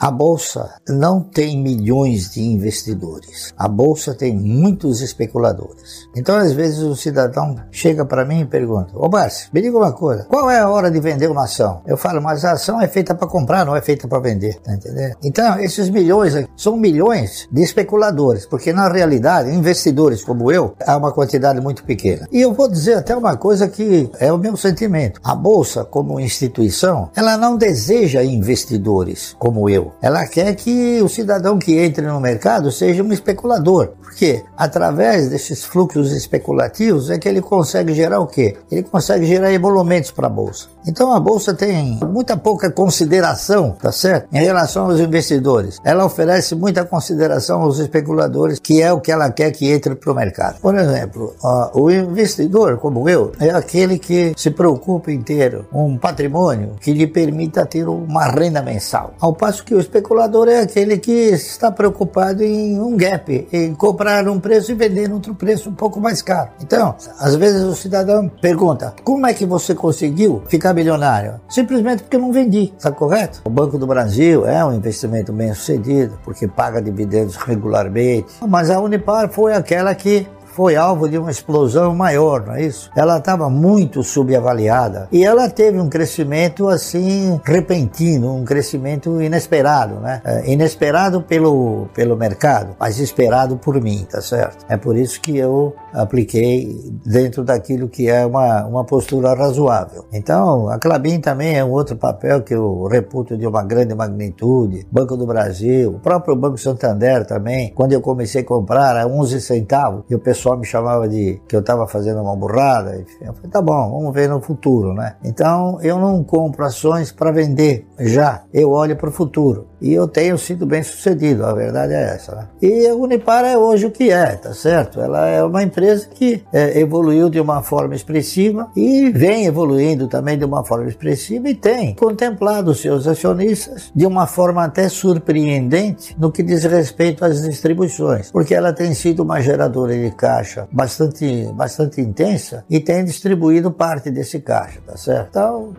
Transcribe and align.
A 0.00 0.12
bolsa 0.12 0.74
não 0.88 1.20
tem 1.20 1.60
milhões 1.60 2.30
de 2.30 2.40
investidores. 2.40 3.52
A 3.58 3.66
bolsa 3.66 4.14
tem 4.14 4.32
muitos 4.32 5.00
especuladores. 5.00 6.08
Então, 6.14 6.36
às 6.36 6.52
vezes, 6.52 6.78
o 6.78 6.94
cidadão 6.94 7.56
chega 7.72 8.04
para 8.04 8.24
mim 8.24 8.42
e 8.42 8.46
pergunta: 8.46 8.92
Ô 8.94 9.08
Márcio, 9.08 9.50
me 9.52 9.60
diga 9.60 9.76
uma 9.76 9.90
coisa, 9.90 10.24
qual 10.26 10.48
é 10.48 10.60
a 10.60 10.68
hora 10.68 10.88
de 10.88 11.00
vender 11.00 11.28
uma 11.28 11.46
ação? 11.46 11.82
Eu 11.84 11.96
falo, 11.96 12.22
mas 12.22 12.44
a 12.44 12.52
ação 12.52 12.80
é 12.80 12.86
feita 12.86 13.12
para 13.12 13.26
comprar, 13.26 13.66
não 13.66 13.74
é 13.74 13.80
feita 13.80 14.06
para 14.06 14.20
vender. 14.20 14.60
Tá 14.60 14.72
entendendo? 14.72 15.16
Então, 15.20 15.58
esses 15.58 15.90
milhões 15.90 16.32
são 16.56 16.76
milhões 16.76 17.48
de 17.50 17.60
especuladores, 17.60 18.46
porque 18.46 18.72
na 18.72 18.88
realidade, 18.88 19.50
investidores 19.50 20.22
como 20.22 20.52
eu, 20.52 20.76
há 20.86 20.96
uma 20.96 21.10
quantidade 21.10 21.60
muito 21.60 21.82
pequena. 21.82 22.28
E 22.30 22.40
eu 22.40 22.54
vou 22.54 22.68
dizer 22.68 22.94
até 22.94 23.16
uma 23.16 23.36
coisa 23.36 23.66
que 23.66 24.08
é 24.20 24.32
o 24.32 24.38
meu 24.38 24.56
sentimento: 24.56 25.20
a 25.24 25.34
bolsa, 25.34 25.84
como 25.84 26.20
instituição, 26.20 27.10
ela 27.16 27.36
não 27.36 27.56
deseja 27.56 28.22
investidores 28.22 29.34
como 29.40 29.68
eu. 29.68 29.87
Ela 30.00 30.26
quer 30.26 30.54
que 30.54 31.00
o 31.02 31.08
cidadão 31.08 31.58
que 31.58 31.78
entre 31.78 32.06
no 32.06 32.20
mercado 32.20 32.70
seja 32.70 33.02
um 33.02 33.12
especulador. 33.12 33.92
Porque 34.18 34.42
através 34.56 35.28
desses 35.28 35.62
fluxos 35.62 36.10
especulativos 36.10 37.08
é 37.08 37.18
que 37.18 37.28
ele 37.28 37.40
consegue 37.40 37.94
gerar 37.94 38.18
o 38.18 38.26
quê? 38.26 38.56
Ele 38.68 38.82
consegue 38.82 39.24
gerar 39.24 39.52
emolumentos 39.52 40.10
para 40.10 40.26
a 40.26 40.30
bolsa. 40.30 40.66
Então 40.84 41.12
a 41.12 41.20
bolsa 41.20 41.54
tem 41.54 42.00
muita 42.02 42.36
pouca 42.36 42.68
consideração, 42.68 43.76
tá 43.80 43.92
certo? 43.92 44.26
Em 44.32 44.40
relação 44.40 44.86
aos 44.86 44.98
investidores. 44.98 45.78
Ela 45.84 46.04
oferece 46.04 46.56
muita 46.56 46.84
consideração 46.84 47.62
aos 47.62 47.78
especuladores, 47.78 48.58
que 48.58 48.82
é 48.82 48.92
o 48.92 49.00
que 49.00 49.12
ela 49.12 49.30
quer 49.30 49.52
que 49.52 49.70
entre 49.70 49.94
para 49.94 50.10
o 50.10 50.14
mercado. 50.16 50.58
Por 50.60 50.74
exemplo, 50.74 51.36
o 51.72 51.88
investidor, 51.88 52.78
como 52.78 53.08
eu, 53.08 53.30
é 53.38 53.50
aquele 53.50 54.00
que 54.00 54.32
se 54.36 54.50
preocupa 54.50 55.12
em 55.12 55.22
ter 55.22 55.64
um 55.72 55.96
patrimônio 55.96 56.72
que 56.80 56.92
lhe 56.92 57.06
permita 57.06 57.64
ter 57.64 57.86
uma 57.88 58.26
renda 58.26 58.62
mensal. 58.62 59.14
Ao 59.20 59.32
passo 59.32 59.62
que 59.62 59.76
o 59.76 59.78
especulador 59.78 60.48
é 60.48 60.62
aquele 60.62 60.98
que 60.98 61.12
está 61.12 61.70
preocupado 61.70 62.42
em 62.42 62.80
um 62.80 62.96
gap, 62.96 63.46
em 63.52 63.72
comprar 63.76 64.07
um 64.28 64.40
preço 64.40 64.72
e 64.72 64.74
vender 64.74 65.12
outro 65.12 65.34
preço 65.34 65.68
um 65.68 65.74
pouco 65.74 66.00
mais 66.00 66.22
caro. 66.22 66.50
Então, 66.60 66.94
às 67.18 67.34
vezes 67.34 67.62
o 67.62 67.74
cidadão 67.74 68.28
pergunta: 68.40 68.94
como 69.04 69.26
é 69.26 69.34
que 69.34 69.44
você 69.44 69.74
conseguiu 69.74 70.42
ficar 70.48 70.72
milionário? 70.74 71.40
Simplesmente 71.48 72.02
porque 72.02 72.18
não 72.18 72.32
vendi, 72.32 72.72
está 72.76 72.90
correto? 72.90 73.42
O 73.44 73.50
Banco 73.50 73.78
do 73.78 73.86
Brasil 73.86 74.46
é 74.46 74.64
um 74.64 74.72
investimento 74.72 75.32
bem 75.32 75.52
sucedido, 75.54 76.18
porque 76.24 76.48
paga 76.48 76.80
dividendos 76.80 77.36
regularmente, 77.36 78.28
mas 78.46 78.70
a 78.70 78.80
Unipar 78.80 79.28
foi 79.30 79.54
aquela 79.54 79.94
que 79.94 80.26
foi 80.58 80.74
alvo 80.74 81.08
de 81.08 81.16
uma 81.16 81.30
explosão 81.30 81.94
maior, 81.94 82.44
não 82.44 82.54
é 82.54 82.64
isso? 82.64 82.90
Ela 82.96 83.18
estava 83.18 83.48
muito 83.48 84.02
subavaliada 84.02 85.06
e 85.12 85.24
ela 85.24 85.48
teve 85.48 85.78
um 85.78 85.88
crescimento 85.88 86.68
assim 86.68 87.40
repentino, 87.44 88.34
um 88.34 88.44
crescimento 88.44 89.22
inesperado, 89.22 90.00
né? 90.00 90.20
É, 90.24 90.50
inesperado 90.50 91.22
pelo, 91.22 91.86
pelo 91.94 92.16
mercado, 92.16 92.74
mas 92.76 92.98
esperado 92.98 93.56
por 93.56 93.80
mim, 93.80 94.04
tá 94.10 94.20
certo? 94.20 94.66
É 94.68 94.76
por 94.76 94.96
isso 94.96 95.20
que 95.20 95.38
eu 95.38 95.76
apliquei 95.92 96.92
dentro 97.06 97.44
daquilo 97.44 97.88
que 97.88 98.08
é 98.08 98.26
uma, 98.26 98.66
uma 98.66 98.84
postura 98.84 99.34
razoável. 99.34 100.06
Então, 100.12 100.68
a 100.68 100.76
Clabin 100.76 101.20
também 101.20 101.56
é 101.56 101.64
um 101.64 101.70
outro 101.70 101.96
papel 101.96 102.42
que 102.42 102.54
eu 102.54 102.84
reputo 102.86 103.36
de 103.36 103.46
uma 103.46 103.62
grande 103.62 103.94
magnitude. 103.94 104.84
Banco 104.90 105.16
do 105.16 105.24
Brasil, 105.24 105.90
o 105.90 106.00
próprio 106.00 106.34
Banco 106.34 106.58
Santander 106.58 107.24
também. 107.24 107.72
Quando 107.76 107.92
eu 107.92 108.00
comecei 108.00 108.40
a 108.40 108.44
comprar 108.44 108.96
a 108.96 109.06
11 109.06 109.40
centavos, 109.40 110.02
e 110.10 110.14
o 110.16 110.18
pessoal 110.18 110.47
pessoal 110.48 110.58
me 110.58 110.66
chamava 110.66 111.08
de 111.08 111.40
que 111.46 111.54
eu 111.54 111.60
estava 111.60 111.86
fazendo 111.86 112.20
uma 112.22 112.34
burrada. 112.34 113.04
Eu 113.20 113.34
falei, 113.34 113.50
tá 113.50 113.60
bom, 113.60 113.90
vamos 113.90 114.14
ver 114.14 114.28
no 114.28 114.40
futuro, 114.40 114.94
né? 114.94 115.16
Então 115.22 115.78
eu 115.82 115.98
não 115.98 116.22
compro 116.24 116.64
ações 116.64 117.12
para 117.12 117.30
vender 117.30 117.86
já, 117.98 118.44
eu 118.52 118.70
olho 118.70 118.96
para 118.96 119.08
o 119.08 119.12
futuro. 119.12 119.66
E 119.80 119.92
eu 119.92 120.08
tenho 120.08 120.36
sido 120.38 120.66
bem 120.66 120.82
sucedido, 120.82 121.44
a 121.44 121.52
verdade 121.52 121.92
é 121.92 122.14
essa. 122.14 122.34
Né? 122.34 122.48
E 122.62 122.86
a 122.86 122.94
Unipar 122.94 123.44
é 123.44 123.56
hoje 123.56 123.86
o 123.86 123.90
que 123.90 124.10
é, 124.10 124.36
tá 124.36 124.52
certo? 124.52 125.00
Ela 125.00 125.26
é 125.26 125.42
uma 125.42 125.62
empresa 125.62 126.08
que 126.12 126.42
é, 126.52 126.80
evoluiu 126.80 127.30
de 127.30 127.40
uma 127.40 127.62
forma 127.62 127.94
expressiva 127.94 128.68
e 128.76 129.10
vem 129.10 129.46
evoluindo 129.46 130.08
também 130.08 130.36
de 130.36 130.44
uma 130.44 130.64
forma 130.64 130.88
expressiva 130.88 131.48
e 131.48 131.54
tem 131.54 131.94
contemplado 131.94 132.74
seus 132.74 133.06
acionistas 133.06 133.90
de 133.94 134.06
uma 134.06 134.26
forma 134.26 134.64
até 134.64 134.88
surpreendente 134.88 136.16
no 136.18 136.32
que 136.32 136.42
diz 136.42 136.64
respeito 136.64 137.24
às 137.24 137.42
distribuições, 137.42 138.30
porque 138.30 138.54
ela 138.54 138.72
tem 138.72 138.94
sido 138.94 139.22
uma 139.22 139.40
geradora 139.40 139.96
de 139.96 140.10
caixa 140.10 140.68
bastante, 140.72 141.50
bastante 141.54 142.00
intensa 142.00 142.64
e 142.68 142.80
tem 142.80 143.04
distribuído 143.04 143.70
parte 143.70 144.10
desse 144.10 144.40
caixa, 144.40 144.80
tá 144.86 144.96
certo? 144.96 145.28
Então, 145.30 145.72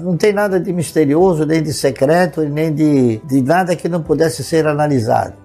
não 0.00 0.16
tem 0.16 0.32
nada 0.32 0.60
de 0.60 0.72
misterioso, 0.72 1.44
nem 1.44 1.62
de 1.62 1.72
secreto, 1.72 2.42
nem 2.42 2.72
de, 2.72 3.18
de 3.24 3.42
nada 3.42 3.74
que 3.74 3.88
não 3.88 4.02
pudesse 4.02 4.42
ser 4.44 4.66
analisado. 4.66 5.44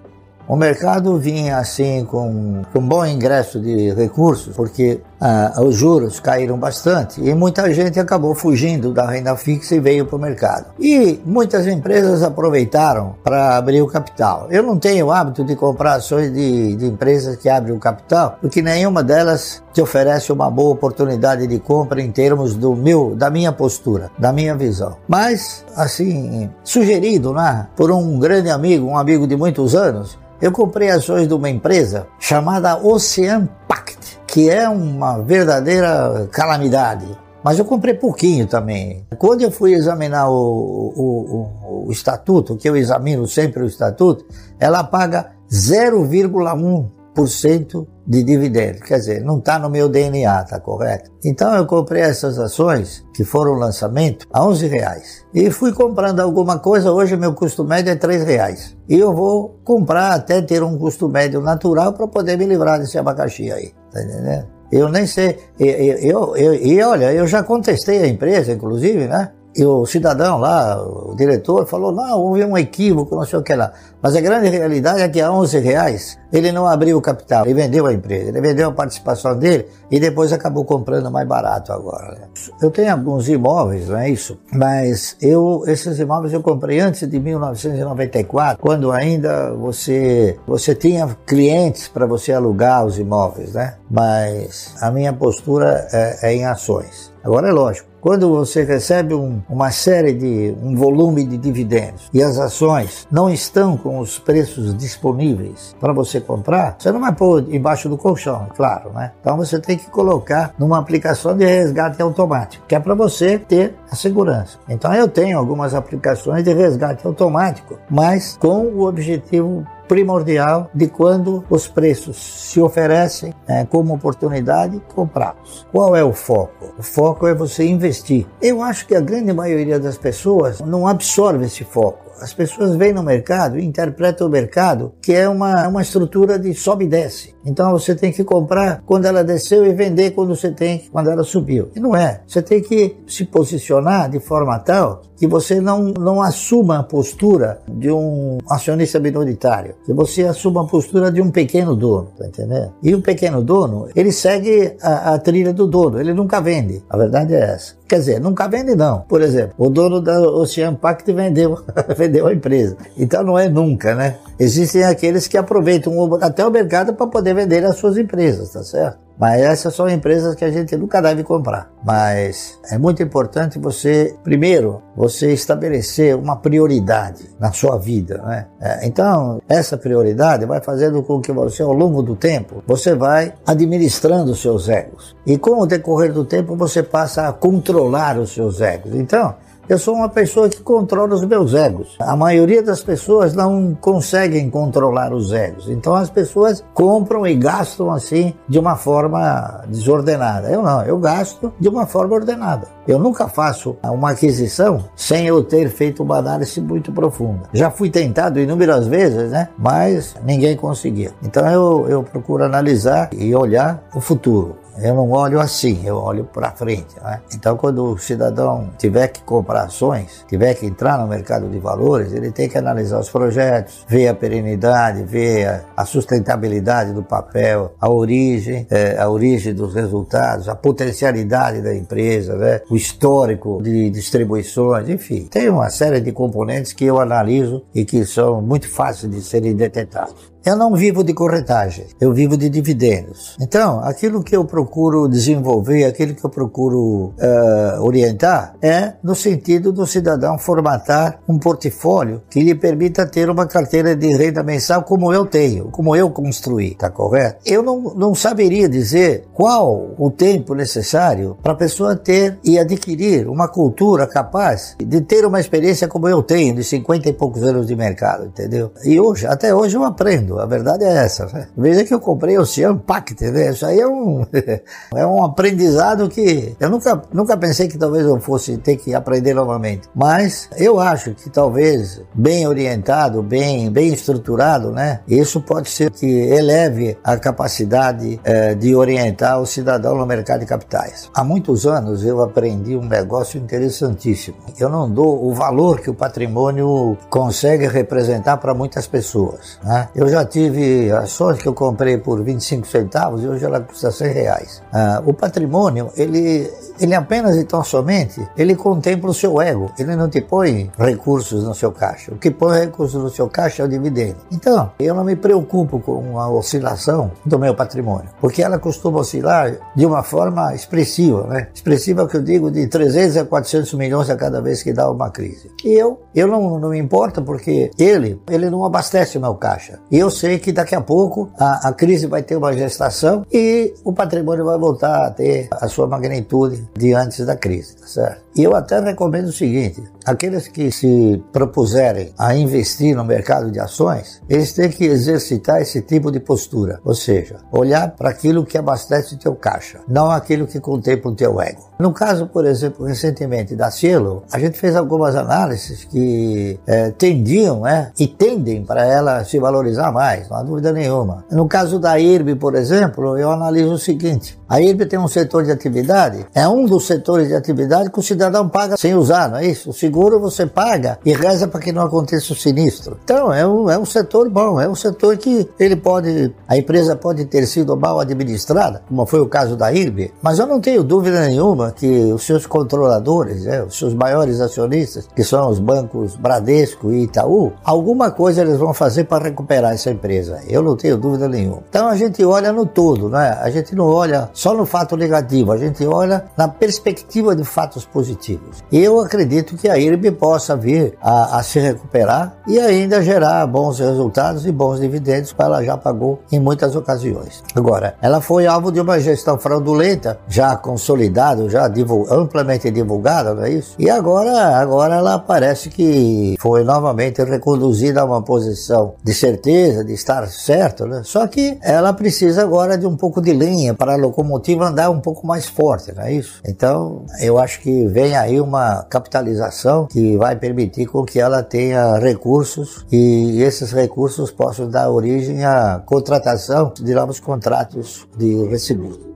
O 0.50 0.56
mercado 0.56 1.16
vinha 1.16 1.58
assim 1.58 2.04
com, 2.04 2.62
com 2.72 2.80
bom 2.80 3.06
ingresso 3.06 3.60
de 3.60 3.94
recursos, 3.94 4.52
porque 4.56 5.00
ah, 5.20 5.54
os 5.62 5.76
juros 5.76 6.18
caíram 6.18 6.58
bastante 6.58 7.20
e 7.20 7.32
muita 7.34 7.72
gente 7.72 8.00
acabou 8.00 8.34
fugindo 8.34 8.92
da 8.92 9.08
renda 9.08 9.36
fixa 9.36 9.76
e 9.76 9.78
veio 9.78 10.06
para 10.06 10.16
o 10.16 10.18
mercado. 10.18 10.66
E 10.80 11.20
muitas 11.24 11.68
empresas 11.68 12.24
aproveitaram 12.24 13.14
para 13.22 13.58
abrir 13.58 13.80
o 13.80 13.86
capital. 13.86 14.48
Eu 14.50 14.64
não 14.64 14.76
tenho 14.76 15.06
o 15.06 15.12
hábito 15.12 15.44
de 15.44 15.54
comprar 15.54 15.94
ações 15.94 16.32
de, 16.32 16.74
de 16.74 16.86
empresas 16.86 17.36
que 17.36 17.48
abrem 17.48 17.76
o 17.76 17.78
capital, 17.78 18.36
porque 18.40 18.60
nenhuma 18.60 19.04
delas 19.04 19.62
te 19.72 19.80
oferece 19.80 20.32
uma 20.32 20.50
boa 20.50 20.70
oportunidade 20.70 21.46
de 21.46 21.58
compra 21.58 22.00
em 22.00 22.10
termos 22.10 22.54
do 22.54 22.74
meu, 22.74 23.14
da 23.14 23.30
minha 23.30 23.52
postura, 23.52 24.10
da 24.18 24.32
minha 24.32 24.54
visão. 24.54 24.96
Mas, 25.06 25.64
assim, 25.76 26.50
sugerido 26.64 27.32
né, 27.32 27.68
por 27.76 27.90
um 27.90 28.18
grande 28.18 28.50
amigo, 28.50 28.86
um 28.86 28.98
amigo 28.98 29.26
de 29.26 29.36
muitos 29.36 29.74
anos, 29.74 30.18
eu 30.40 30.50
comprei 30.50 30.90
ações 30.90 31.28
de 31.28 31.34
uma 31.34 31.50
empresa 31.50 32.06
chamada 32.18 32.76
Ocean 32.76 33.48
Pact, 33.68 34.20
que 34.26 34.48
é 34.48 34.68
uma 34.68 35.18
verdadeira 35.18 36.26
calamidade. 36.32 37.06
Mas 37.42 37.58
eu 37.58 37.64
comprei 37.64 37.94
pouquinho 37.94 38.46
também. 38.46 39.06
Quando 39.18 39.40
eu 39.42 39.50
fui 39.50 39.72
examinar 39.72 40.30
o, 40.30 40.34
o, 40.34 41.02
o, 41.02 41.88
o 41.88 41.92
estatuto, 41.92 42.56
que 42.56 42.68
eu 42.68 42.76
examino 42.76 43.26
sempre 43.26 43.62
o 43.62 43.66
estatuto, 43.66 44.26
ela 44.58 44.84
paga 44.84 45.32
0,1% 45.50 47.86
de 48.10 48.24
dividendo. 48.24 48.80
Quer 48.80 48.98
dizer, 48.98 49.22
não 49.22 49.38
está 49.38 49.56
no 49.56 49.70
meu 49.70 49.88
DNA, 49.88 50.42
tá 50.42 50.58
correto? 50.58 51.12
Então 51.24 51.54
eu 51.54 51.64
comprei 51.64 52.02
essas 52.02 52.40
ações, 52.40 53.04
que 53.14 53.22
foram 53.22 53.52
lançamento, 53.52 54.26
a 54.32 54.44
11 54.44 54.66
reais. 54.66 55.24
E 55.32 55.48
fui 55.48 55.72
comprando 55.72 56.18
alguma 56.18 56.58
coisa, 56.58 56.90
hoje 56.90 57.16
meu 57.16 57.32
custo 57.34 57.62
médio 57.62 57.92
é 57.92 57.94
3 57.94 58.24
reais. 58.24 58.76
E 58.88 58.98
eu 58.98 59.14
vou 59.14 59.60
comprar 59.62 60.12
até 60.12 60.42
ter 60.42 60.60
um 60.60 60.76
custo 60.76 61.08
médio 61.08 61.40
natural 61.40 61.92
para 61.92 62.08
poder 62.08 62.36
me 62.36 62.46
livrar 62.46 62.80
desse 62.80 62.98
abacaxi 62.98 63.52
aí, 63.52 63.72
tá 63.92 64.02
entendendo? 64.02 64.48
Eu 64.72 64.88
nem 64.88 65.06
sei, 65.06 65.38
eu, 65.58 65.96
eu, 65.98 66.36
eu, 66.36 66.54
e 66.54 66.82
olha, 66.82 67.12
eu 67.12 67.28
já 67.28 67.44
contestei 67.44 68.02
a 68.02 68.08
empresa, 68.08 68.52
inclusive, 68.52 69.06
né? 69.06 69.30
E 69.56 69.64
o 69.64 69.84
cidadão 69.84 70.38
lá, 70.38 70.80
o 70.80 71.14
diretor, 71.16 71.66
falou: 71.66 71.92
não, 71.92 72.18
houve 72.18 72.44
um 72.44 72.56
equívoco, 72.56 73.16
não 73.16 73.24
sei 73.24 73.38
o 73.38 73.42
que 73.42 73.54
lá. 73.54 73.72
Mas 74.00 74.14
a 74.16 74.20
grande 74.20 74.48
realidade 74.48 75.02
é 75.02 75.08
que 75.08 75.20
a 75.20 75.30
11 75.30 75.58
reais 75.58 76.18
ele 76.32 76.52
não 76.52 76.66
abriu 76.66 76.96
o 76.96 77.02
capital, 77.02 77.44
ele 77.44 77.54
vendeu 77.54 77.86
a 77.86 77.92
empresa, 77.92 78.28
ele 78.28 78.40
vendeu 78.40 78.68
a 78.68 78.72
participação 78.72 79.36
dele 79.36 79.66
e 79.90 79.98
depois 79.98 80.32
acabou 80.32 80.64
comprando 80.64 81.10
mais 81.10 81.26
barato 81.26 81.72
agora. 81.72 82.12
Né? 82.12 82.28
Eu 82.62 82.70
tenho 82.70 82.92
alguns 82.92 83.28
imóveis, 83.28 83.88
não 83.88 83.98
é 83.98 84.08
isso? 84.08 84.38
Mas 84.52 85.16
eu, 85.20 85.64
esses 85.66 85.98
imóveis 85.98 86.32
eu 86.32 86.40
comprei 86.40 86.78
antes 86.78 87.06
de 87.08 87.18
1994, 87.18 88.62
quando 88.62 88.92
ainda 88.92 89.52
você, 89.54 90.38
você 90.46 90.74
tinha 90.74 91.08
clientes 91.26 91.88
para 91.88 92.06
você 92.06 92.32
alugar 92.32 92.86
os 92.86 92.98
imóveis, 92.98 93.52
né? 93.54 93.74
Mas 93.90 94.74
a 94.80 94.90
minha 94.90 95.12
postura 95.12 95.88
é, 95.92 96.30
é 96.30 96.34
em 96.34 96.46
ações. 96.46 97.09
Agora 97.22 97.48
é 97.48 97.52
lógico, 97.52 97.88
quando 98.00 98.30
você 98.30 98.64
recebe 98.64 99.12
um, 99.14 99.42
uma 99.48 99.70
série 99.70 100.14
de 100.14 100.54
um 100.62 100.74
volume 100.74 101.24
de 101.24 101.36
dividendos 101.36 102.08
e 102.14 102.22
as 102.22 102.38
ações 102.38 103.06
não 103.10 103.28
estão 103.28 103.76
com 103.76 103.98
os 103.98 104.18
preços 104.18 104.74
disponíveis 104.76 105.76
para 105.78 105.92
você 105.92 106.18
comprar, 106.20 106.76
você 106.78 106.90
não 106.90 107.00
vai 107.00 107.14
pôr 107.14 107.44
embaixo 107.54 107.88
do 107.90 107.98
colchão, 107.98 108.46
é 108.50 108.56
claro, 108.56 108.90
né? 108.92 109.12
Então 109.20 109.36
você 109.36 109.60
tem 109.60 109.76
que 109.76 109.90
colocar 109.90 110.54
numa 110.58 110.78
aplicação 110.78 111.36
de 111.36 111.44
resgate 111.44 112.00
automático, 112.00 112.64
que 112.66 112.74
é 112.74 112.80
para 112.80 112.94
você 112.94 113.38
ter 113.38 113.74
a 113.90 113.94
segurança. 113.94 114.58
Então 114.66 114.92
eu 114.94 115.06
tenho 115.06 115.38
algumas 115.38 115.74
aplicações 115.74 116.42
de 116.42 116.54
resgate 116.54 117.06
automático, 117.06 117.78
mas 117.90 118.36
com 118.40 118.64
o 118.66 118.86
objetivo 118.86 119.66
primordial 119.90 120.70
de 120.72 120.86
quando 120.86 121.44
os 121.50 121.66
preços 121.66 122.16
se 122.16 122.60
oferecem 122.60 123.34
é, 123.48 123.64
como 123.64 123.92
oportunidade, 123.92 124.80
comprá-los. 124.94 125.66
Qual 125.72 125.96
é 125.96 126.04
o 126.04 126.12
foco? 126.12 126.72
O 126.78 126.82
foco 126.82 127.26
é 127.26 127.34
você 127.34 127.66
investir. 127.66 128.24
Eu 128.40 128.62
acho 128.62 128.86
que 128.86 128.94
a 128.94 129.00
grande 129.00 129.32
maioria 129.32 129.80
das 129.80 129.98
pessoas 129.98 130.60
não 130.60 130.86
absorve 130.86 131.46
esse 131.46 131.64
foco. 131.64 132.09
As 132.20 132.32
pessoas 132.32 132.76
vêm 132.76 132.92
no 132.92 133.02
mercado 133.02 133.58
e 133.58 133.64
interpretam 133.64 134.26
o 134.26 134.30
mercado 134.30 134.92
que 135.00 135.12
é 135.12 135.28
uma, 135.28 135.68
uma 135.68 135.82
estrutura 135.82 136.38
de 136.38 136.52
sobe 136.54 136.84
e 136.84 136.88
desce. 136.88 137.34
Então 137.44 137.70
você 137.72 137.94
tem 137.94 138.12
que 138.12 138.22
comprar 138.22 138.82
quando 138.84 139.06
ela 139.06 139.24
desceu 139.24 139.64
e 139.64 139.72
vender 139.72 140.10
quando 140.10 140.34
você 140.34 140.50
tem 140.50 140.84
quando 140.92 141.10
ela 141.10 141.24
subiu. 141.24 141.70
E 141.74 141.80
não 141.80 141.96
é. 141.96 142.20
Você 142.26 142.42
tem 142.42 142.62
que 142.62 142.96
se 143.06 143.24
posicionar 143.24 144.10
de 144.10 144.20
forma 144.20 144.58
tal 144.58 145.02
que 145.16 145.26
você 145.26 145.60
não, 145.60 145.84
não 145.84 146.22
assuma 146.22 146.78
a 146.78 146.82
postura 146.82 147.60
de 147.68 147.90
um 147.90 148.38
acionista 148.48 148.98
minoritário, 148.98 149.74
que 149.84 149.92
você 149.92 150.24
assuma 150.24 150.62
a 150.62 150.66
postura 150.66 151.12
de 151.12 151.20
um 151.20 151.30
pequeno 151.30 151.76
dono, 151.76 152.08
tá 152.16 152.26
entendendo? 152.26 152.72
E 152.82 152.94
o 152.94 153.02
pequeno 153.02 153.42
dono, 153.42 153.88
ele 153.94 154.12
segue 154.12 154.76
a, 154.80 155.12
a 155.12 155.18
trilha 155.18 155.52
do 155.52 155.66
dono, 155.66 156.00
ele 156.00 156.14
nunca 156.14 156.40
vende. 156.40 156.82
A 156.88 156.96
verdade 156.96 157.34
é 157.34 157.40
essa. 157.52 157.74
Quer 157.90 157.98
dizer, 157.98 158.20
nunca 158.20 158.46
vende 158.46 158.76
não. 158.76 159.00
Por 159.00 159.20
exemplo, 159.20 159.52
o 159.58 159.68
dono 159.68 160.00
da 160.00 160.20
Ocean 160.20 160.76
Pact 160.76 161.12
vendeu, 161.12 161.58
vendeu 161.98 162.28
a 162.28 162.32
empresa. 162.32 162.76
Então 162.96 163.24
não 163.24 163.36
é 163.36 163.48
nunca, 163.48 163.96
né? 163.96 164.16
Existem 164.38 164.84
aqueles 164.84 165.26
que 165.26 165.36
aproveitam 165.36 165.92
até 166.22 166.46
o 166.46 166.52
mercado 166.52 166.94
para 166.94 167.08
poder 167.08 167.34
vender 167.34 167.64
as 167.64 167.74
suas 167.78 167.98
empresas, 167.98 168.52
tá 168.52 168.62
certo? 168.62 169.09
Mas 169.20 169.42
essas 169.42 169.74
são 169.74 169.86
empresas 169.86 170.34
que 170.34 170.46
a 170.46 170.50
gente 170.50 170.74
nunca 170.78 171.02
deve 171.02 171.22
comprar. 171.22 171.70
Mas 171.84 172.58
é 172.72 172.78
muito 172.78 173.02
importante 173.02 173.58
você, 173.58 174.16
primeiro, 174.24 174.80
você 174.96 175.30
estabelecer 175.34 176.16
uma 176.16 176.36
prioridade 176.36 177.28
na 177.38 177.52
sua 177.52 177.76
vida. 177.76 178.16
Né? 178.24 178.46
É, 178.58 178.86
então, 178.86 179.42
essa 179.46 179.76
prioridade 179.76 180.46
vai 180.46 180.62
fazendo 180.62 181.02
com 181.02 181.20
que 181.20 181.32
você, 181.32 181.62
ao 181.62 181.74
longo 181.74 182.02
do 182.02 182.16
tempo, 182.16 182.64
você 182.66 182.94
vai 182.94 183.34
administrando 183.46 184.32
os 184.32 184.40
seus 184.40 184.70
egos. 184.70 185.14
E 185.26 185.36
com 185.36 185.60
o 185.60 185.66
decorrer 185.66 186.14
do 186.14 186.24
tempo, 186.24 186.56
você 186.56 186.82
passa 186.82 187.28
a 187.28 187.32
controlar 187.32 188.18
os 188.18 188.32
seus 188.32 188.62
egos. 188.62 188.94
Então, 188.94 189.34
eu 189.70 189.78
sou 189.78 189.94
uma 189.94 190.08
pessoa 190.08 190.48
que 190.48 190.60
controla 190.60 191.14
os 191.14 191.24
meus 191.24 191.54
egos. 191.54 191.94
A 192.00 192.16
maioria 192.16 192.60
das 192.60 192.82
pessoas 192.82 193.34
não 193.34 193.72
conseguem 193.80 194.50
controlar 194.50 195.12
os 195.12 195.32
egos. 195.32 195.68
Então 195.68 195.94
as 195.94 196.10
pessoas 196.10 196.64
compram 196.74 197.24
e 197.24 197.36
gastam 197.36 197.88
assim 197.88 198.34
de 198.48 198.58
uma 198.58 198.74
forma 198.74 199.62
desordenada. 199.68 200.50
Eu 200.50 200.60
não, 200.60 200.82
eu 200.82 200.98
gasto 200.98 201.52
de 201.60 201.68
uma 201.68 201.86
forma 201.86 202.16
ordenada. 202.16 202.66
Eu 202.88 202.98
nunca 202.98 203.28
faço 203.28 203.76
uma 203.84 204.10
aquisição 204.10 204.84
sem 204.96 205.28
eu 205.28 205.44
ter 205.44 205.68
feito 205.68 206.02
uma 206.02 206.16
análise 206.16 206.60
muito 206.60 206.90
profunda. 206.90 207.48
Já 207.52 207.70
fui 207.70 207.90
tentado 207.90 208.40
inúmeras 208.40 208.88
vezes, 208.88 209.30
né? 209.30 209.50
Mas 209.56 210.16
ninguém 210.24 210.56
conseguiu. 210.56 211.12
Então 211.22 211.48
eu, 211.48 211.86
eu 211.88 212.02
procuro 212.02 212.42
analisar 212.42 213.10
e 213.12 213.32
olhar 213.36 213.84
o 213.94 214.00
futuro. 214.00 214.56
Eu 214.78 214.94
não 214.94 215.10
olho 215.10 215.40
assim, 215.40 215.80
eu 215.84 215.96
olho 215.96 216.24
para 216.24 216.50
frente. 216.52 216.94
Né? 217.02 217.20
Então, 217.34 217.56
quando 217.56 217.84
o 217.84 217.98
cidadão 217.98 218.70
tiver 218.78 219.08
que 219.08 219.22
comprar 219.22 219.64
ações, 219.64 220.24
tiver 220.28 220.54
que 220.54 220.66
entrar 220.66 220.98
no 220.98 221.06
mercado 221.06 221.48
de 221.48 221.58
valores, 221.58 222.12
ele 222.12 222.30
tem 222.30 222.48
que 222.48 222.56
analisar 222.56 223.00
os 223.00 223.10
projetos, 223.10 223.84
ver 223.88 224.08
a 224.08 224.14
perenidade, 224.14 225.02
ver 225.02 225.64
a, 225.76 225.84
sustentabilidade 225.84 226.92
do 226.92 227.02
papel, 227.02 227.74
a 227.80 227.90
origem, 227.90 228.66
é, 228.70 228.96
a 228.98 229.08
origem 229.08 229.52
dos 229.52 229.74
resultados, 229.74 230.48
a 230.48 230.54
potencialidade 230.54 231.60
da 231.60 231.74
empresa, 231.74 232.36
né? 232.36 232.60
o 232.70 232.76
histórico 232.76 233.60
de 233.62 233.90
distribuições, 233.90 234.88
enfim. 234.88 235.26
Tem 235.30 235.48
uma 235.48 235.70
série 235.70 236.00
de 236.00 236.12
componentes 236.12 236.72
que 236.72 236.84
eu 236.84 237.00
analiso 237.00 237.64
e 237.74 237.84
que 237.84 238.04
são 238.04 238.40
muito 238.40 238.68
fáceis 238.68 239.10
de 239.10 239.20
serem 239.20 239.54
detectados. 239.54 240.30
Eu 240.42 240.56
não 240.56 240.74
vivo 240.74 241.04
de 241.04 241.12
corretagem, 241.12 241.84
eu 242.00 242.14
vivo 242.14 242.34
de 242.34 242.48
dividendos. 242.48 243.36
Então, 243.38 243.80
aquilo 243.80 244.22
que 244.22 244.34
eu 244.34 244.42
procuro 244.42 245.06
desenvolver, 245.06 245.84
aquilo 245.84 246.14
que 246.14 246.24
eu 246.24 246.30
procuro 246.30 247.12
uh, 247.18 247.82
orientar, 247.82 248.54
é 248.62 248.94
no 249.02 249.14
sentido 249.14 249.70
do 249.70 249.86
cidadão 249.86 250.38
formatar 250.38 251.20
um 251.28 251.38
portfólio 251.38 252.22
que 252.30 252.40
lhe 252.40 252.54
permita 252.54 253.06
ter 253.06 253.28
uma 253.28 253.46
carteira 253.46 253.94
de 253.94 254.08
renda 254.16 254.42
mensal 254.42 254.82
como 254.82 255.12
eu 255.12 255.26
tenho, 255.26 255.66
como 255.66 255.94
eu 255.94 256.08
construí, 256.10 256.74
tá 256.74 256.88
correto? 256.88 257.42
Eu 257.44 257.62
não, 257.62 257.94
não 257.94 258.14
saberia 258.14 258.66
dizer 258.66 259.26
qual 259.34 259.90
o 259.98 260.10
tempo 260.10 260.54
necessário 260.54 261.36
para 261.42 261.52
a 261.52 261.56
pessoa 261.56 261.94
ter 261.94 262.38
e 262.42 262.58
adquirir 262.58 263.28
uma 263.28 263.46
cultura 263.46 264.06
capaz 264.06 264.74
de 264.78 265.02
ter 265.02 265.26
uma 265.26 265.38
experiência 265.38 265.86
como 265.86 266.08
eu 266.08 266.22
tenho, 266.22 266.54
de 266.54 266.64
50 266.64 267.10
e 267.10 267.12
poucos 267.12 267.42
anos 267.42 267.66
de 267.66 267.76
mercado, 267.76 268.24
entendeu? 268.24 268.72
E 268.82 268.98
hoje, 268.98 269.26
até 269.26 269.54
hoje 269.54 269.76
eu 269.76 269.84
aprendo 269.84 270.29
a 270.38 270.46
verdade 270.46 270.84
é 270.84 271.04
essa. 271.04 271.48
Veja 271.56 271.84
que 271.84 271.92
eu 271.92 272.00
comprei 272.00 272.38
o 272.38 272.42
Ocean 272.42 272.76
Pact, 272.76 273.24
né? 273.30 273.50
Isso 273.50 273.66
aí 273.66 273.80
é 273.80 273.86
um, 273.86 274.24
é 274.94 275.06
um 275.06 275.24
aprendizado 275.24 276.08
que 276.08 276.54
eu 276.58 276.70
nunca, 276.70 277.02
nunca 277.12 277.36
pensei 277.36 277.68
que 277.68 277.78
talvez 277.78 278.04
eu 278.04 278.20
fosse 278.20 278.56
ter 278.58 278.76
que 278.76 278.94
aprender 278.94 279.34
novamente. 279.34 279.88
Mas 279.94 280.48
eu 280.56 280.78
acho 280.78 281.14
que 281.14 281.30
talvez 281.30 282.02
bem 282.14 282.46
orientado, 282.46 283.22
bem, 283.22 283.70
bem 283.70 283.92
estruturado, 283.92 284.70
né? 284.70 285.00
Isso 285.08 285.40
pode 285.40 285.70
ser 285.70 285.90
que 285.90 286.06
eleve 286.06 286.96
a 287.02 287.16
capacidade 287.16 288.20
é, 288.24 288.54
de 288.54 288.74
orientar 288.74 289.40
o 289.40 289.46
cidadão 289.46 289.96
no 289.96 290.06
mercado 290.06 290.40
de 290.40 290.46
capitais. 290.46 291.10
Há 291.14 291.24
muitos 291.24 291.66
anos 291.66 292.04
eu 292.04 292.22
aprendi 292.22 292.76
um 292.76 292.84
negócio 292.84 293.38
interessantíssimo. 293.38 294.36
Eu 294.58 294.68
não 294.68 294.90
dou 294.90 295.26
o 295.26 295.34
valor 295.34 295.80
que 295.80 295.90
o 295.90 295.94
patrimônio 295.94 296.96
consegue 297.08 297.66
representar 297.66 298.36
para 298.38 298.54
muitas 298.54 298.86
pessoas. 298.86 299.58
Né? 299.62 299.88
Eu 299.94 300.08
já 300.08 300.19
já 300.20 300.24
tive 300.24 300.90
ações 300.92 301.40
que 301.40 301.48
eu 301.48 301.54
comprei 301.54 301.96
por 301.96 302.22
25 302.22 302.66
centavos 302.66 303.22
e 303.22 303.28
hoje 303.28 303.44
ela 303.44 303.60
custa 303.60 303.90
100 303.90 304.12
reais. 304.12 304.62
Ah, 304.72 305.02
o 305.04 305.12
patrimônio, 305.12 305.90
ele, 305.96 306.50
ele 306.80 306.94
apenas 306.94 307.36
e 307.36 307.44
tão 307.44 307.62
somente, 307.62 308.26
ele 308.36 308.54
contempla 308.54 309.10
o 309.10 309.14
seu 309.14 309.40
ego. 309.40 309.70
Ele 309.78 309.94
não 309.96 310.08
te 310.08 310.20
põe 310.20 310.70
recursos 310.78 311.44
no 311.44 311.54
seu 311.54 311.72
caixa. 311.72 312.12
O 312.12 312.18
que 312.18 312.30
põe 312.30 312.60
recursos 312.60 313.02
no 313.02 313.10
seu 313.10 313.28
caixa 313.28 313.62
é 313.62 313.66
o 313.66 313.68
dividendo. 313.68 314.16
Então, 314.30 314.72
eu 314.78 314.94
não 314.94 315.04
me 315.04 315.16
preocupo 315.16 315.80
com 315.80 316.18
a 316.18 316.28
oscilação 316.30 317.12
do 317.24 317.38
meu 317.38 317.54
patrimônio, 317.54 318.10
porque 318.20 318.42
ela 318.42 318.58
costuma 318.58 319.00
oscilar 319.00 319.56
de 319.74 319.86
uma 319.86 320.02
forma 320.02 320.54
expressiva, 320.54 321.26
né? 321.26 321.48
Expressiva 321.54 322.06
que 322.06 322.16
eu 322.16 322.22
digo 322.22 322.50
de 322.50 322.66
300 322.66 323.18
a 323.18 323.24
400 323.24 323.74
milhões 323.74 324.10
a 324.10 324.16
cada 324.16 324.40
vez 324.40 324.62
que 324.62 324.72
dá 324.72 324.90
uma 324.90 325.10
crise. 325.10 325.50
E 325.64 325.72
eu, 325.72 326.00
eu 326.14 326.26
não, 326.26 326.58
não 326.58 326.70
me 326.70 326.78
importa 326.78 327.20
porque 327.20 327.70
ele, 327.78 328.20
ele 328.30 328.48
não 328.50 328.64
abastece 328.64 329.18
o 329.18 329.20
meu 329.20 329.34
caixa. 329.34 329.78
E 329.90 329.98
eu 329.98 330.10
sei 330.10 330.38
que 330.38 330.52
daqui 330.52 330.74
a 330.74 330.80
pouco 330.80 331.30
a, 331.38 331.68
a 331.68 331.72
crise 331.72 332.06
vai 332.06 332.22
ter 332.22 332.36
uma 332.36 332.52
gestação 332.52 333.24
e 333.32 333.74
o 333.84 333.92
patrimônio 333.92 334.44
vai 334.44 334.58
voltar 334.58 335.06
a 335.06 335.10
ter 335.10 335.48
a 335.52 335.68
sua 335.68 335.86
magnitude 335.86 336.68
de 336.76 336.94
antes 336.94 337.24
da 337.26 337.36
crise, 337.36 337.76
tá 337.76 337.86
certo? 337.86 338.22
E 338.36 338.42
eu 338.42 338.54
até 338.54 338.80
recomendo 338.80 339.26
o 339.26 339.32
seguinte: 339.32 339.82
aqueles 340.10 340.48
que 340.48 340.72
se 340.72 341.22
propuserem 341.32 342.12
a 342.18 342.34
investir 342.34 342.96
no 342.96 343.04
mercado 343.04 343.50
de 343.50 343.60
ações, 343.60 344.20
eles 344.28 344.52
têm 344.52 344.68
que 344.68 344.84
exercitar 344.84 345.60
esse 345.60 345.80
tipo 345.82 346.10
de 346.10 346.18
postura, 346.18 346.80
ou 346.84 346.94
seja, 346.94 347.38
olhar 347.52 347.92
para 347.92 348.10
aquilo 348.10 348.44
que 348.44 348.58
abastece 348.58 349.14
o 349.14 349.18
teu 349.18 349.34
caixa, 349.34 349.80
não 349.88 350.10
aquilo 350.10 350.46
que 350.46 350.58
contempla 350.58 351.10
o 351.12 351.14
teu 351.14 351.40
ego. 351.40 351.70
No 351.78 351.92
caso, 351.92 352.26
por 352.26 352.44
exemplo, 352.44 352.84
recentemente 352.84 353.54
da 353.54 353.70
Cielo, 353.70 354.24
a 354.30 354.38
gente 354.38 354.58
fez 354.58 354.76
algumas 354.76 355.14
análises 355.14 355.84
que 355.84 356.58
é, 356.66 356.90
tendiam 356.90 357.60
né, 357.60 357.92
e 357.98 358.06
tendem 358.06 358.64
para 358.64 358.84
ela 358.84 359.24
se 359.24 359.38
valorizar 359.38 359.92
mais, 359.92 360.28
não 360.28 360.36
há 360.36 360.42
dúvida 360.42 360.72
nenhuma. 360.72 361.24
No 361.30 361.48
caso 361.48 361.78
da 361.78 361.98
IRB, 361.98 362.34
por 362.34 362.54
exemplo, 362.54 363.16
eu 363.16 363.30
analiso 363.30 363.72
o 363.72 363.78
seguinte: 363.78 364.38
a 364.48 364.60
IRB 364.60 364.86
tem 364.86 364.98
um 364.98 365.08
setor 365.08 365.44
de 365.44 365.52
atividade, 365.52 366.26
é 366.34 366.46
um 366.48 366.66
dos 366.66 366.86
setores 366.86 367.28
de 367.28 367.34
atividade 367.34 367.90
que 367.90 367.98
o 367.98 368.02
cidadão 368.02 368.48
paga 368.48 368.76
sem 368.76 368.94
usar, 368.94 369.28
não 369.28 369.38
é 369.38 369.46
isso? 369.46 369.70
O 369.70 369.72
você 370.18 370.46
paga 370.46 370.98
e 371.04 371.12
reza 371.12 371.46
para 371.46 371.60
que 371.60 371.72
não 371.72 371.82
aconteça 371.82 372.32
o 372.32 372.36
sinistro. 372.36 372.98
Então, 373.04 373.32
é 373.32 373.46
um, 373.46 373.70
é 373.70 373.78
um 373.78 373.84
setor 373.84 374.28
bom, 374.28 374.60
é 374.60 374.68
um 374.68 374.74
setor 374.74 375.16
que 375.16 375.48
ele 375.58 375.76
pode, 375.76 376.32
a 376.48 376.56
empresa 376.56 376.96
pode 376.96 377.24
ter 377.24 377.46
sido 377.46 377.76
mal 377.76 378.00
administrada, 378.00 378.82
como 378.88 379.04
foi 379.06 379.20
o 379.20 379.26
caso 379.26 379.56
da 379.56 379.72
IRB, 379.72 380.12
mas 380.22 380.38
eu 380.38 380.46
não 380.46 380.60
tenho 380.60 380.82
dúvida 380.82 381.20
nenhuma 381.20 381.72
que 381.72 382.12
os 382.12 382.24
seus 382.24 382.46
controladores, 382.46 383.44
né, 383.44 383.62
os 383.62 383.76
seus 383.76 383.94
maiores 383.94 384.40
acionistas, 384.40 385.08
que 385.14 385.24
são 385.24 385.48
os 385.48 385.58
bancos 385.58 386.16
Bradesco 386.16 386.92
e 386.92 387.04
Itaú, 387.04 387.52
alguma 387.64 388.10
coisa 388.10 388.42
eles 388.42 388.56
vão 388.56 388.72
fazer 388.72 389.04
para 389.04 389.24
recuperar 389.24 389.72
essa 389.72 389.90
empresa. 389.90 390.40
Eu 390.48 390.62
não 390.62 390.76
tenho 390.76 390.96
dúvida 390.96 391.28
nenhuma. 391.28 391.62
Então 391.68 391.88
a 391.88 391.96
gente 391.96 392.24
olha 392.24 392.52
no 392.52 392.66
todo, 392.66 393.08
né? 393.08 393.38
A 393.40 393.50
gente 393.50 393.74
não 393.74 393.86
olha 393.86 394.30
só 394.32 394.54
no 394.54 394.66
fato 394.66 394.96
negativo, 394.96 395.52
a 395.52 395.58
gente 395.58 395.84
olha 395.86 396.24
na 396.36 396.48
perspectiva 396.48 397.34
de 397.34 397.44
fatos 397.44 397.84
positivos. 397.84 398.62
E 398.70 398.78
eu 398.78 399.00
acredito 399.00 399.56
que 399.56 399.68
a 399.68 399.78
IRB 399.80 400.12
possa 400.12 400.56
vir 400.56 400.96
a, 401.00 401.38
a 401.38 401.42
se 401.42 401.58
recuperar 401.58 402.34
e 402.46 402.58
ainda 402.58 403.02
gerar 403.02 403.46
bons 403.46 403.78
resultados 403.78 404.46
e 404.46 404.52
bons 404.52 404.80
dividendos, 404.80 405.32
que 405.32 405.42
ela 405.42 405.64
já 405.64 405.76
pagou 405.76 406.20
em 406.30 406.38
muitas 406.38 406.76
ocasiões. 406.76 407.42
Agora, 407.54 407.94
ela 408.00 408.20
foi 408.20 408.46
alvo 408.46 408.70
de 408.70 408.80
uma 408.80 409.00
gestão 409.00 409.38
fraudulenta, 409.38 410.18
já 410.28 410.56
consolidada, 410.56 411.48
já 411.48 411.68
amplamente 412.10 412.70
divulgada, 412.70 413.34
não 413.34 413.44
é 413.44 413.50
isso? 413.50 413.74
E 413.78 413.88
agora, 413.88 414.56
agora 414.56 414.96
ela 414.96 415.18
parece 415.18 415.70
que 415.70 416.36
foi 416.38 416.64
novamente 416.64 417.22
reconduzida 417.22 418.00
a 418.00 418.04
uma 418.04 418.22
posição 418.22 418.94
de 419.02 419.14
certeza, 419.14 419.84
de 419.84 419.92
estar 419.92 420.26
certo, 420.28 420.86
né? 420.86 421.02
Só 421.04 421.26
que 421.26 421.58
ela 421.62 421.92
precisa 421.92 422.42
agora 422.42 422.76
de 422.76 422.86
um 422.86 422.96
pouco 422.96 423.20
de 423.20 423.32
linha 423.32 423.74
para 423.74 423.94
a 423.94 423.96
locomotiva 423.96 424.66
andar 424.66 424.90
um 424.90 425.00
pouco 425.00 425.26
mais 425.26 425.46
forte, 425.46 425.92
não 425.94 426.02
é 426.02 426.12
isso? 426.12 426.40
Então, 426.46 427.04
eu 427.20 427.38
acho 427.38 427.60
que 427.60 427.86
vem 427.86 428.16
aí 428.16 428.40
uma 428.40 428.84
capitalização 428.84 429.69
que 429.90 430.16
vai 430.16 430.36
permitir 430.36 430.86
com 430.86 431.04
que 431.04 431.18
ela 431.20 431.42
tenha 431.42 431.98
recursos 431.98 432.84
e 432.90 433.42
esses 433.42 433.72
recursos 433.72 434.30
possam 434.30 434.68
dar 434.68 434.90
origem 434.90 435.44
à 435.44 435.82
contratação 435.84 436.72
de 436.80 436.94
novos 436.94 437.20
contratos 437.20 438.06
de 438.16 438.46
recebível. 438.46 439.09